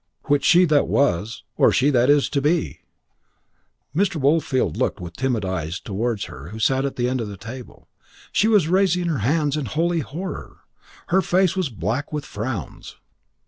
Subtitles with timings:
[0.23, 2.79] "Which, she that was, or she that is to be?"
[3.95, 4.15] Mr.
[4.15, 7.87] Woolfield looked with timid eyes towards her who sat at the end of the table.
[8.31, 10.79] She was raising her hands in holy horror, and
[11.09, 12.95] her face was black with frowns.